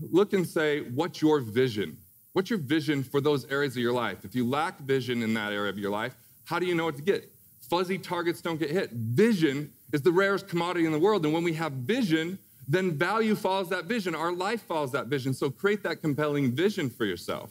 look 0.00 0.32
and 0.32 0.46
say, 0.46 0.80
what's 0.80 1.20
your 1.20 1.40
vision? 1.40 1.98
What's 2.32 2.48
your 2.48 2.58
vision 2.58 3.02
for 3.02 3.20
those 3.20 3.44
areas 3.50 3.76
of 3.76 3.82
your 3.82 3.92
life? 3.92 4.24
If 4.24 4.34
you 4.34 4.48
lack 4.48 4.80
vision 4.80 5.22
in 5.22 5.34
that 5.34 5.52
area 5.52 5.70
of 5.70 5.78
your 5.78 5.90
life, 5.90 6.16
how 6.46 6.58
do 6.58 6.64
you 6.64 6.74
know 6.74 6.86
what 6.86 6.96
to 6.96 7.02
get? 7.02 7.30
Fuzzy 7.68 7.98
targets 7.98 8.40
don't 8.40 8.58
get 8.58 8.70
hit. 8.70 8.92
Vision 8.92 9.74
is 9.92 10.00
the 10.00 10.12
rarest 10.12 10.48
commodity 10.48 10.86
in 10.86 10.92
the 10.92 10.98
world. 10.98 11.26
And 11.26 11.34
when 11.34 11.44
we 11.44 11.52
have 11.52 11.72
vision, 11.72 12.38
then 12.68 12.96
value 12.96 13.34
follows 13.34 13.70
that 13.70 13.86
vision. 13.86 14.14
Our 14.14 14.32
life 14.32 14.62
follows 14.62 14.92
that 14.92 15.06
vision. 15.06 15.32
So 15.32 15.50
create 15.50 15.82
that 15.84 16.02
compelling 16.02 16.52
vision 16.52 16.90
for 16.90 17.06
yourself. 17.06 17.50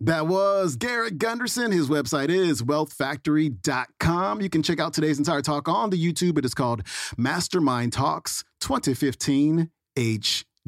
That 0.00 0.26
was 0.26 0.76
Garrett 0.76 1.18
Gunderson. 1.18 1.70
His 1.72 1.88
website 1.88 2.28
is 2.28 2.62
wealthfactory.com. 2.62 4.42
You 4.42 4.50
can 4.50 4.62
check 4.62 4.80
out 4.80 4.92
today's 4.92 5.18
entire 5.18 5.40
talk 5.40 5.68
on 5.68 5.90
the 5.90 5.96
YouTube. 5.96 6.36
It 6.36 6.44
is 6.44 6.52
called 6.52 6.82
Mastermind 7.16 7.92
Talks 7.92 8.44
2015 8.60 9.70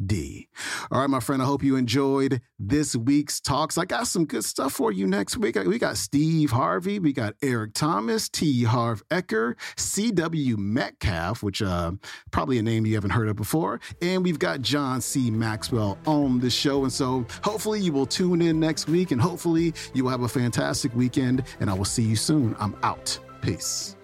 D. 0.04 0.48
All 0.90 1.00
right, 1.00 1.10
my 1.10 1.20
friend, 1.20 1.40
I 1.40 1.46
hope 1.46 1.62
you 1.62 1.76
enjoyed 1.76 2.40
this 2.58 2.94
week's 2.94 3.40
talks. 3.40 3.78
I 3.78 3.84
got 3.84 4.06
some 4.06 4.26
good 4.26 4.44
stuff 4.44 4.72
for 4.72 4.92
you 4.92 5.06
next 5.06 5.36
week. 5.38 5.56
We 5.56 5.78
got 5.78 5.96
Steve 5.96 6.50
Harvey, 6.50 6.98
we 6.98 7.12
got 7.12 7.34
Eric 7.42 7.72
Thomas, 7.74 8.28
T. 8.28 8.64
Harv 8.64 9.02
Eker, 9.10 9.54
C.W. 9.76 10.56
Metcalf, 10.56 11.42
which 11.42 11.62
uh, 11.62 11.92
probably 12.30 12.58
a 12.58 12.62
name 12.62 12.84
you 12.84 12.94
haven't 12.94 13.10
heard 13.10 13.28
of 13.28 13.36
before, 13.36 13.80
and 14.02 14.22
we've 14.22 14.38
got 14.38 14.60
John 14.60 15.00
C. 15.00 15.30
Maxwell 15.30 15.98
on 16.06 16.40
the 16.40 16.50
show. 16.50 16.84
And 16.84 16.92
so 16.92 17.24
hopefully 17.42 17.80
you 17.80 17.92
will 17.92 18.06
tune 18.06 18.42
in 18.42 18.60
next 18.60 18.88
week, 18.88 19.10
and 19.12 19.20
hopefully 19.20 19.72
you 19.94 20.04
will 20.04 20.10
have 20.10 20.22
a 20.22 20.28
fantastic 20.28 20.94
weekend, 20.94 21.44
and 21.60 21.70
I 21.70 21.74
will 21.74 21.84
see 21.84 22.02
you 22.02 22.16
soon. 22.16 22.54
I'm 22.58 22.76
out. 22.82 23.18
Peace. 23.40 23.95